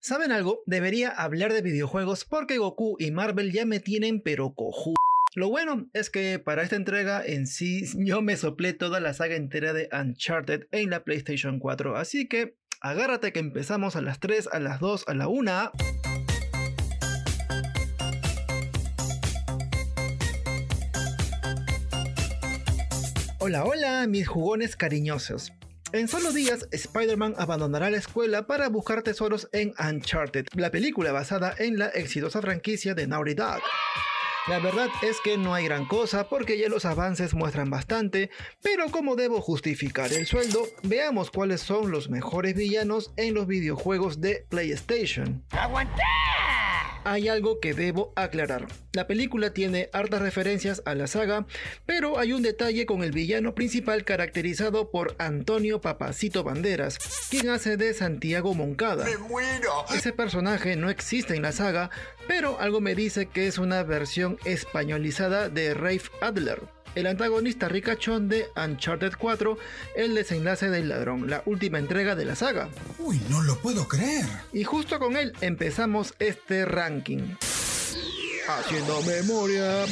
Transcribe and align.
¿Saben 0.00 0.30
algo? 0.30 0.62
Debería 0.64 1.10
hablar 1.10 1.52
de 1.52 1.60
videojuegos 1.60 2.24
porque 2.24 2.58
Goku 2.58 2.96
y 3.00 3.10
Marvel 3.10 3.50
ya 3.50 3.66
me 3.66 3.80
tienen 3.80 4.20
pero 4.22 4.54
cojú. 4.54 4.94
Lo 5.34 5.50
bueno 5.50 5.90
es 5.92 6.08
que 6.08 6.38
para 6.38 6.62
esta 6.62 6.76
entrega 6.76 7.20
en 7.24 7.48
sí 7.48 7.84
yo 8.06 8.22
me 8.22 8.36
soplé 8.36 8.74
toda 8.74 9.00
la 9.00 9.12
saga 9.12 9.34
entera 9.34 9.72
de 9.72 9.88
Uncharted 9.92 10.68
en 10.70 10.90
la 10.90 11.02
PlayStation 11.02 11.58
4, 11.58 11.96
así 11.96 12.28
que 12.28 12.54
agárrate 12.80 13.32
que 13.32 13.40
empezamos 13.40 13.96
a 13.96 14.00
las 14.00 14.20
3, 14.20 14.50
a 14.52 14.60
las 14.60 14.78
2, 14.78 15.08
a 15.08 15.14
la 15.14 15.26
1. 15.26 15.72
Hola, 23.40 23.64
hola, 23.64 24.06
mis 24.06 24.28
jugones 24.28 24.76
cariñosos. 24.76 25.52
En 25.92 26.06
solo 26.06 26.32
días, 26.32 26.68
Spider-Man 26.70 27.34
abandonará 27.38 27.88
la 27.88 27.96
escuela 27.96 28.46
para 28.46 28.68
buscar 28.68 29.02
tesoros 29.02 29.48
en 29.52 29.72
Uncharted, 29.78 30.46
la 30.54 30.70
película 30.70 31.12
basada 31.12 31.54
en 31.58 31.78
la 31.78 31.86
exitosa 31.88 32.42
franquicia 32.42 32.94
de 32.94 33.06
Naughty 33.06 33.32
Dog. 33.32 33.62
La 34.48 34.58
verdad 34.58 34.88
es 35.02 35.18
que 35.22 35.38
no 35.38 35.54
hay 35.54 35.64
gran 35.64 35.86
cosa 35.86 36.28
porque 36.28 36.58
ya 36.58 36.68
los 36.68 36.84
avances 36.84 37.32
muestran 37.32 37.70
bastante, 37.70 38.30
pero 38.62 38.90
como 38.90 39.16
debo 39.16 39.40
justificar 39.40 40.12
el 40.12 40.26
sueldo, 40.26 40.66
veamos 40.82 41.30
cuáles 41.30 41.62
son 41.62 41.90
los 41.90 42.10
mejores 42.10 42.54
villanos 42.54 43.12
en 43.16 43.32
los 43.32 43.46
videojuegos 43.46 44.20
de 44.20 44.44
PlayStation. 44.50 45.42
¡Aguantar! 45.52 46.37
Hay 47.12 47.28
algo 47.28 47.60
que 47.60 47.74
debo 47.74 48.12
aclarar. 48.16 48.66
La 48.92 49.06
película 49.06 49.52
tiene 49.52 49.90
hartas 49.92 50.22
referencias 50.22 50.82
a 50.84 50.94
la 50.94 51.06
saga, 51.06 51.46
pero 51.86 52.18
hay 52.18 52.32
un 52.32 52.42
detalle 52.42 52.86
con 52.86 53.02
el 53.02 53.12
villano 53.12 53.54
principal 53.54 54.04
caracterizado 54.04 54.90
por 54.90 55.14
Antonio 55.18 55.80
Papacito 55.80 56.44
Banderas, 56.44 56.98
quien 57.30 57.48
hace 57.50 57.76
de 57.76 57.94
Santiago 57.94 58.54
Moncada. 58.54 59.04
¡Me 59.04 59.16
muero! 59.18 59.84
Ese 59.94 60.12
personaje 60.12 60.76
no 60.76 60.90
existe 60.90 61.34
en 61.34 61.42
la 61.42 61.52
saga, 61.52 61.90
pero 62.26 62.60
algo 62.60 62.80
me 62.80 62.94
dice 62.94 63.26
que 63.26 63.46
es 63.46 63.58
una 63.58 63.82
versión 63.82 64.38
españolizada 64.44 65.48
de 65.48 65.74
Rafe 65.74 66.10
Adler 66.20 66.77
el 66.94 67.06
antagonista 67.06 67.68
ricachón 67.68 68.28
de 68.28 68.46
Uncharted 68.56 69.12
4, 69.18 69.58
el 69.96 70.14
desenlace 70.14 70.70
del 70.70 70.88
ladrón, 70.88 71.28
la 71.28 71.42
última 71.46 71.78
entrega 71.78 72.14
de 72.14 72.24
la 72.24 72.34
saga. 72.34 72.68
Uy, 72.98 73.20
no 73.30 73.42
lo 73.42 73.56
puedo 73.58 73.86
creer. 73.88 74.24
Y 74.52 74.64
justo 74.64 74.98
con 74.98 75.16
él 75.16 75.32
empezamos 75.40 76.14
este 76.18 76.64
ranking. 76.64 77.36
Haciendo 78.48 79.02
memoria. 79.02 79.84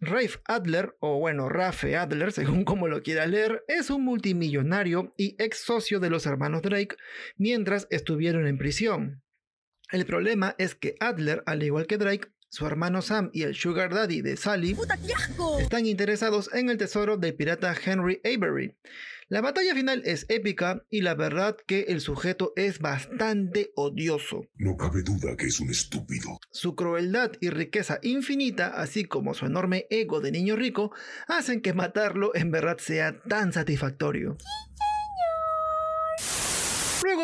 Rafe 0.00 0.40
Adler, 0.46 0.96
o 1.00 1.18
bueno, 1.18 1.48
Rafe 1.48 1.96
Adler, 1.96 2.32
según 2.32 2.64
como 2.64 2.88
lo 2.88 3.02
quiera 3.02 3.26
leer, 3.26 3.64
es 3.68 3.90
un 3.90 4.04
multimillonario 4.04 5.14
y 5.16 5.36
ex 5.38 5.58
socio 5.58 6.00
de 6.00 6.10
los 6.10 6.26
hermanos 6.26 6.62
Drake 6.62 6.96
mientras 7.36 7.86
estuvieron 7.90 8.46
en 8.46 8.58
prisión. 8.58 9.22
El 9.92 10.06
problema 10.06 10.54
es 10.58 10.74
que 10.74 10.94
Adler, 11.00 11.42
al 11.46 11.62
igual 11.62 11.86
que 11.86 11.98
Drake, 11.98 12.28
su 12.50 12.66
hermano 12.66 13.00
Sam 13.00 13.30
y 13.32 13.42
el 13.42 13.54
Sugar 13.54 13.94
Daddy 13.94 14.20
de 14.22 14.36
Sally 14.36 14.76
están 15.60 15.86
interesados 15.86 16.50
en 16.52 16.68
el 16.68 16.76
tesoro 16.76 17.16
del 17.16 17.34
pirata 17.34 17.74
Henry 17.84 18.20
Avery. 18.24 18.74
La 19.28 19.40
batalla 19.40 19.72
final 19.76 20.02
es 20.04 20.26
épica 20.28 20.82
y 20.90 21.02
la 21.02 21.14
verdad 21.14 21.56
que 21.64 21.82
el 21.82 22.00
sujeto 22.00 22.52
es 22.56 22.80
bastante 22.80 23.70
odioso. 23.76 24.48
No 24.56 24.76
cabe 24.76 25.02
duda 25.04 25.36
que 25.36 25.46
es 25.46 25.60
un 25.60 25.70
estúpido. 25.70 26.40
Su 26.50 26.74
crueldad 26.74 27.30
y 27.40 27.50
riqueza 27.50 28.00
infinita, 28.02 28.66
así 28.66 29.04
como 29.04 29.34
su 29.34 29.46
enorme 29.46 29.86
ego 29.88 30.20
de 30.20 30.32
niño 30.32 30.56
rico, 30.56 30.90
hacen 31.28 31.62
que 31.62 31.74
matarlo 31.74 32.34
en 32.34 32.50
verdad 32.50 32.78
sea 32.78 33.20
tan 33.20 33.52
satisfactorio. 33.52 34.36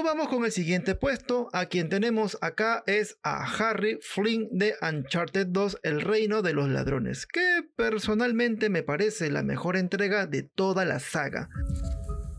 Vamos 0.07 0.29
con 0.29 0.45
el 0.45 0.53
siguiente 0.53 0.95
puesto. 0.95 1.49
A 1.53 1.67
quien 1.67 1.89
tenemos 1.89 2.39
acá 2.41 2.85
es 2.87 3.19
a 3.25 3.45
Harry 3.45 3.99
Flynn 4.01 4.49
de 4.53 4.75
Uncharted 4.81 5.49
2, 5.49 5.81
El 5.83 6.01
Reino 6.01 6.43
de 6.43 6.55
los 6.55 6.69
Ladrones, 6.69 7.27
que 7.27 7.63
personalmente 7.75 8.71
me 8.71 8.85
parece 8.85 9.31
la 9.31 9.43
mejor 9.43 9.77
entrega 9.77 10.27
de 10.27 10.45
toda 10.45 10.85
la 10.85 11.01
saga. 11.01 11.51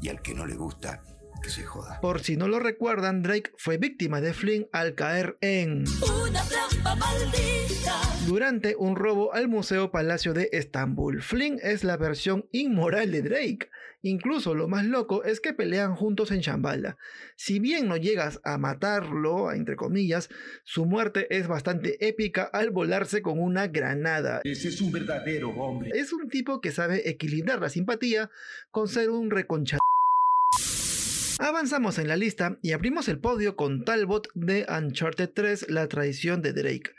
Y 0.01 0.07
al 0.07 0.21
que 0.21 0.33
no 0.33 0.45
le 0.45 0.55
gusta, 0.55 1.03
que 1.47 1.53
se 1.53 1.63
joda. 1.63 2.01
Por 2.01 2.19
si 2.19 2.35
no 2.35 2.49
lo 2.49 2.59
recuerdan, 2.59 3.23
Drake 3.23 3.53
fue 3.55 3.77
víctima 3.77 4.19
de 4.19 4.33
Flynn 4.33 4.67
al 4.73 4.95
caer 4.95 5.37
en... 5.39 5.85
Una 6.21 6.43
trampa 6.43 6.95
maldita. 6.95 8.01
Durante 8.27 8.75
un 8.75 8.97
robo 8.97 9.33
al 9.33 9.47
Museo 9.47 9.89
Palacio 9.89 10.33
de 10.33 10.49
Estambul. 10.51 11.21
Flynn 11.21 11.57
es 11.63 11.85
la 11.85 11.95
versión 11.95 12.49
inmoral 12.51 13.11
de 13.11 13.21
Drake. 13.21 13.69
Incluso 14.01 14.55
lo 14.55 14.67
más 14.67 14.85
loco 14.85 15.23
es 15.23 15.39
que 15.39 15.53
pelean 15.53 15.95
juntos 15.95 16.31
en 16.31 16.41
Shambhala. 16.41 16.97
Si 17.37 17.59
bien 17.59 17.87
no 17.87 17.95
llegas 17.95 18.41
a 18.43 18.57
matarlo, 18.57 19.53
entre 19.53 19.77
comillas, 19.77 20.29
su 20.65 20.85
muerte 20.85 21.27
es 21.29 21.47
bastante 21.47 22.07
épica 22.07 22.43
al 22.43 22.71
volarse 22.71 23.21
con 23.21 23.39
una 23.39 23.67
granada. 23.67 24.41
Ese 24.43 24.67
es 24.67 24.81
un 24.81 24.91
verdadero 24.91 25.51
hombre. 25.51 25.91
Es 25.93 26.11
un 26.11 26.27
tipo 26.27 26.59
que 26.59 26.71
sabe 26.71 27.09
equilibrar 27.09 27.61
la 27.61 27.69
simpatía 27.69 28.29
con 28.69 28.89
ser 28.89 29.09
un 29.09 29.31
reconcha. 29.31 29.77
Avanzamos 31.39 31.99
en 31.99 32.07
la 32.07 32.15
lista 32.15 32.57
y 32.63 32.71
abrimos 32.71 33.07
el 33.09 33.19
podio 33.19 33.55
con 33.55 33.85
Talbot 33.85 34.29
de 34.33 34.65
Uncharted 34.67 35.29
3, 35.29 35.69
La 35.69 35.87
traición 35.87 36.41
de 36.41 36.51
Drake. 36.51 36.91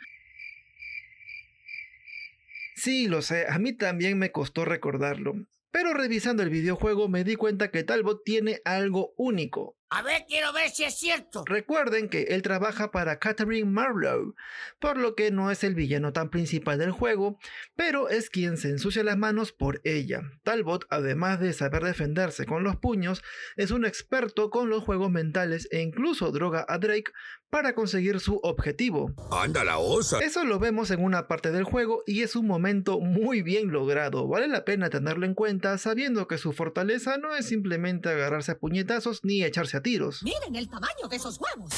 Sí, 2.77 3.09
lo 3.09 3.21
sé, 3.21 3.47
a 3.49 3.59
mí 3.59 3.73
también 3.73 4.17
me 4.17 4.31
costó 4.31 4.65
recordarlo. 4.65 5.35
Pero 5.73 5.93
revisando 5.93 6.45
el 6.45 6.51
videojuego 6.51 7.09
me 7.09 7.25
di 7.25 7.35
cuenta 7.35 7.73
que 7.73 7.83
Talbot 7.83 8.23
tiene 8.25 8.61
algo 8.65 9.13
único. 9.17 9.78
A 9.91 10.03
ver, 10.03 10.27
quiero 10.29 10.53
ver 10.53 10.69
si 10.69 10.85
es 10.85 10.99
cierto. 10.99 11.45
Recuerden 11.47 12.11
que 12.11 12.25
él 12.25 12.43
trabaja 12.43 12.91
para 12.91 13.19
Catherine 13.19 13.71
Marlowe, 13.71 14.35
por 14.79 14.99
lo 14.99 15.15
que 15.15 15.31
no 15.31 15.51
es 15.51 15.65
el 15.65 15.75
villano 15.75 16.13
tan 16.13 16.29
principal 16.29 16.79
del 16.79 16.91
juego, 16.91 17.39
pero 17.75 18.11
es 18.11 18.29
quien 18.29 18.59
se 18.59 18.69
ensucia 18.69 19.03
las 19.03 19.17
manos 19.17 19.53
por 19.53 19.81
ella. 19.85 20.21
Talbot, 20.43 20.85
además 20.91 21.41
de 21.41 21.55
saber 21.55 21.85
defenderse 21.85 22.45
con 22.45 22.65
los 22.65 22.77
puños, 22.77 23.23
es 23.57 23.71
un 23.71 23.87
experto 23.87 24.51
con 24.51 24.69
los 24.69 24.85
juegos 24.85 25.11
mentales 25.11 25.69
e 25.71 25.81
incluso 25.81 26.33
droga 26.33 26.67
a 26.69 26.77
Drake 26.77 27.11
para 27.51 27.75
conseguir 27.75 28.21
su 28.21 28.41
objetivo. 28.43 29.13
¡Anda 29.31 29.65
la 29.65 29.79
osa! 29.79 30.19
Eso 30.21 30.45
lo 30.45 30.59
vemos 30.59 30.91
en 30.91 31.03
una 31.03 31.29
parte 31.29 31.51
del 31.51 31.65
juego 31.65 32.03
y 32.07 32.23
es 32.23 32.37
un 32.37 32.47
momento 32.47 33.01
muy 33.01 33.43
bien 33.43 33.71
logrado. 33.71 34.27
Vale 34.29 34.49
la 34.49 34.65
pena 34.65 34.91
tenerlo 34.91 35.27
en 35.27 35.35
cuenta 35.35 35.79
sabiendo 35.79 36.29
que 36.29 36.39
su 36.39 36.53
fortaleza 36.53 37.17
no 37.19 37.35
es 37.35 37.47
simplemente 37.47 38.09
agarrarse 38.09 38.53
a 38.53 38.59
puñetazos 38.59 39.25
ni 39.25 39.43
echarse 39.45 39.81
tiros. 39.81 40.23
Miren 40.23 40.57
el 40.57 40.69
tamaño 40.69 41.09
de 41.09 41.17
esos 41.17 41.41
huevos. 41.41 41.73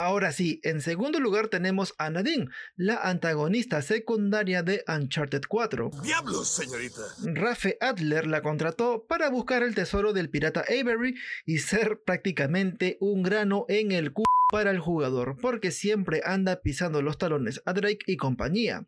Ahora 0.00 0.30
sí, 0.30 0.60
en 0.62 0.80
segundo 0.80 1.18
lugar 1.20 1.48
tenemos 1.48 1.94
a 1.98 2.10
Nadine, 2.10 2.48
la 2.76 2.96
antagonista 2.96 3.82
secundaria 3.82 4.62
de 4.62 4.84
Uncharted 4.86 5.42
4. 5.48 5.90
¡Diablos, 6.02 6.48
señorita! 6.48 7.02
Rafe 7.24 7.78
Adler 7.80 8.26
la 8.26 8.42
contrató 8.42 9.04
para 9.08 9.30
buscar 9.30 9.62
el 9.62 9.74
tesoro 9.74 10.12
del 10.12 10.28
pirata 10.28 10.64
Avery 10.68 11.16
y 11.46 11.58
ser 11.58 12.00
prácticamente 12.00 12.98
un 13.00 13.22
grano 13.22 13.64
en 13.68 13.92
el 13.92 14.12
culo 14.12 14.26
para 14.50 14.70
el 14.70 14.78
jugador, 14.78 15.36
porque 15.40 15.70
siempre 15.70 16.22
anda 16.24 16.60
pisando 16.60 17.02
los 17.02 17.18
talones 17.18 17.62
a 17.64 17.72
Drake 17.72 18.04
y 18.06 18.16
compañía. 18.16 18.86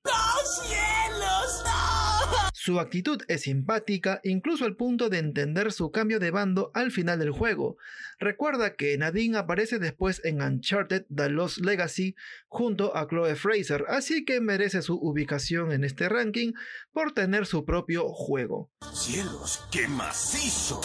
Su 2.69 2.81
actitud 2.81 3.23
es 3.29 3.43
simpática, 3.43 4.21
incluso 4.25 4.67
al 4.67 4.77
punto 4.77 5.09
de 5.09 5.17
entender 5.17 5.73
su 5.73 5.91
cambio 5.91 6.19
de 6.19 6.31
bando 6.31 6.71
al 6.75 6.91
final 6.91 7.19
del 7.19 7.31
juego. 7.31 7.79
Recuerda 8.19 8.75
que 8.75 8.99
Nadine 8.99 9.39
aparece 9.39 9.79
después 9.79 10.21
en 10.23 10.43
Uncharted 10.43 11.07
The 11.09 11.31
Lost 11.31 11.65
Legacy 11.65 12.15
junto 12.47 12.95
a 12.95 13.09
Chloe 13.09 13.37
Fraser, 13.37 13.87
así 13.89 14.27
que 14.27 14.43
merece 14.43 14.83
su 14.83 14.97
ubicación 14.97 15.73
en 15.73 15.83
este 15.83 16.11
ranking 16.11 16.53
por 16.93 17.13
tener 17.13 17.47
su 17.47 17.65
propio 17.65 18.07
juego. 18.11 18.71
¡Cielos, 18.93 19.65
qué 19.71 19.89
macizo! 19.89 20.83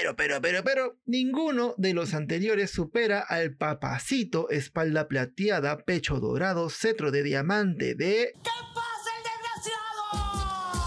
Pero, 0.00 0.16
pero, 0.16 0.40
pero, 0.40 0.64
pero, 0.64 0.98
ninguno 1.04 1.74
de 1.76 1.92
los 1.92 2.14
anteriores 2.14 2.70
supera 2.70 3.20
al 3.20 3.54
papacito, 3.54 4.48
espalda 4.48 5.08
plateada, 5.08 5.84
pecho 5.84 6.20
dorado, 6.20 6.70
cetro 6.70 7.10
de 7.10 7.22
diamante 7.22 7.94
de 7.94 8.32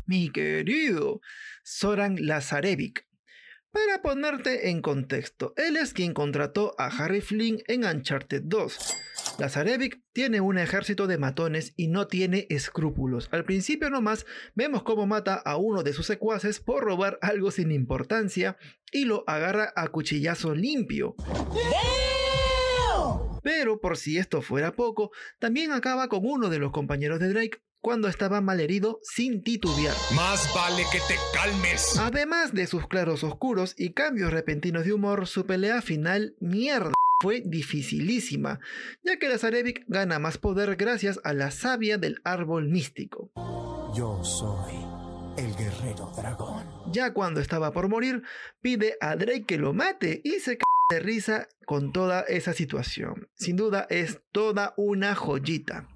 mi 0.08 0.32
querido 0.32 1.22
Soran 1.64 2.26
Lazarevic. 2.26 3.08
Para 3.70 4.02
ponerte 4.02 4.72
en 4.72 4.82
contexto, 4.82 5.54
él 5.58 5.78
es 5.78 5.94
quien 5.94 6.16
contrató 6.16 6.74
a 6.80 6.88
Harry 6.88 7.22
Flynn 7.22 7.62
en 7.68 7.86
Uncharted 7.86 8.42
2. 8.46 8.96
Lazarevic 9.40 10.02
tiene 10.14 10.42
un 10.42 10.58
ejército 10.58 11.08
de 11.08 11.18
matones 11.18 11.74
y 11.76 11.88
no 11.88 12.08
tiene 12.08 12.46
escrúpulos. 12.50 13.30
Al 13.32 13.46
principio 13.46 13.90
nomás 13.90 14.26
vemos 14.56 14.84
cómo 14.84 15.08
mata 15.08 15.36
a 15.36 15.58
uno 15.58 15.84
de 15.84 15.94
sus 15.94 16.06
secuaces 16.06 16.60
por 16.60 16.84
robar 16.84 17.18
algo 17.22 17.52
sin 17.52 17.72
importancia 17.72 18.58
y 18.92 19.06
lo 19.06 19.24
agarra 19.28 19.74
a 19.76 19.88
cuchillazo 19.88 20.54
limpio. 20.54 21.16
Pero 23.42 23.82
por 23.82 23.98
si 23.98 24.18
esto 24.18 24.42
fuera 24.42 24.74
poco, 24.74 25.12
también 25.40 25.72
acaba 25.72 26.08
con 26.08 26.22
uno 26.24 26.50
de 26.50 26.60
los 26.60 26.72
compañeros 26.72 27.20
de 27.20 27.30
Drake 27.30 27.62
cuando 27.82 28.08
estaba 28.08 28.40
malherido 28.40 29.00
sin 29.04 29.44
titubear. 29.44 29.96
Más 30.16 30.50
vale 30.56 30.84
que 30.90 31.00
te 31.00 31.16
calmes. 31.34 31.98
Además 32.00 32.54
de 32.54 32.66
sus 32.66 32.88
claros 32.88 33.26
oscuros 33.26 33.76
y 33.78 33.92
cambios 33.92 34.32
repentinos 34.32 34.86
de 34.86 34.94
humor, 34.94 35.28
su 35.28 35.46
pelea 35.46 35.82
final, 35.82 36.38
mierda, 36.40 36.94
fue 37.24 37.42
dificilísima, 37.46 38.60
ya 39.02 39.18
que 39.18 39.30
Lazarevic 39.30 39.86
gana 39.88 40.20
más 40.20 40.38
poder 40.38 40.76
gracias 40.76 41.22
a 41.24 41.32
la 41.32 41.52
savia 41.52 41.98
del 41.98 42.20
árbol 42.26 42.68
místico. 42.68 43.32
Yo 43.96 44.22
soy 44.26 44.74
el 45.38 45.56
guerrero 45.56 46.12
dragón. 46.18 46.68
Ya 46.92 47.14
cuando 47.14 47.40
estaba 47.40 47.72
por 47.72 47.88
morir, 47.88 48.24
pide 48.62 48.98
a 49.00 49.16
Drake 49.16 49.46
que 49.46 49.58
lo 49.58 49.72
mate 49.72 50.20
y 50.26 50.42
se 50.42 50.58
cae 50.58 50.66
de 50.90 51.00
risa 51.00 51.48
con 51.66 51.94
toda 51.94 52.24
esa 52.24 52.52
situación. 52.52 53.30
Sin 53.36 53.56
duda 53.56 53.88
es 53.90 54.20
toda 54.34 54.74
una 54.76 55.16
joyita. 55.16 55.88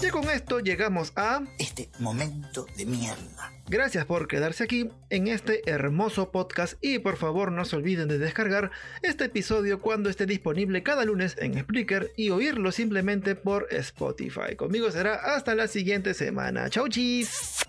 Y 0.00 0.08
con 0.10 0.30
esto 0.30 0.60
llegamos 0.60 1.12
a... 1.16 1.42
Este 1.58 1.90
momento 1.98 2.64
de 2.76 2.86
mierda. 2.86 3.53
Gracias 3.66 4.04
por 4.04 4.28
quedarse 4.28 4.64
aquí 4.64 4.90
en 5.08 5.28
este 5.28 5.62
hermoso 5.68 6.30
podcast 6.30 6.74
y 6.82 6.98
por 6.98 7.16
favor 7.16 7.50
no 7.50 7.64
se 7.64 7.76
olviden 7.76 8.08
de 8.08 8.18
descargar 8.18 8.70
este 9.02 9.24
episodio 9.24 9.80
cuando 9.80 10.10
esté 10.10 10.26
disponible 10.26 10.82
cada 10.82 11.04
lunes 11.06 11.34
en 11.38 11.58
Spreaker 11.58 12.12
y 12.16 12.28
oírlo 12.30 12.72
simplemente 12.72 13.34
por 13.34 13.66
Spotify. 13.70 14.54
Conmigo 14.56 14.90
será 14.90 15.14
hasta 15.14 15.54
la 15.54 15.66
siguiente 15.66 16.12
semana. 16.12 16.68
Chau 16.68 16.88
chis. 16.88 17.64